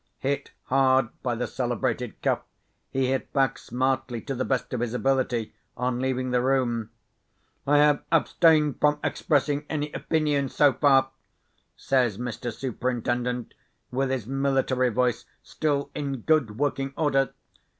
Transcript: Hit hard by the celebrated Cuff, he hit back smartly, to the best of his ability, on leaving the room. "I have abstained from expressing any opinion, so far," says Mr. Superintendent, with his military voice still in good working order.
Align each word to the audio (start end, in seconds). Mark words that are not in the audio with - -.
Hit 0.17 0.49
hard 0.63 1.09
by 1.21 1.35
the 1.35 1.45
celebrated 1.45 2.19
Cuff, 2.23 2.41
he 2.89 3.11
hit 3.11 3.31
back 3.33 3.59
smartly, 3.59 4.19
to 4.21 4.33
the 4.33 4.43
best 4.43 4.73
of 4.73 4.79
his 4.79 4.95
ability, 4.95 5.53
on 5.77 5.99
leaving 5.99 6.31
the 6.31 6.41
room. 6.41 6.89
"I 7.67 7.77
have 7.77 8.01
abstained 8.11 8.79
from 8.81 8.99
expressing 9.03 9.63
any 9.69 9.91
opinion, 9.91 10.49
so 10.49 10.73
far," 10.73 11.11
says 11.77 12.17
Mr. 12.17 12.51
Superintendent, 12.51 13.53
with 13.91 14.09
his 14.09 14.25
military 14.25 14.89
voice 14.89 15.25
still 15.43 15.91
in 15.93 16.21
good 16.21 16.57
working 16.57 16.93
order. 16.97 17.31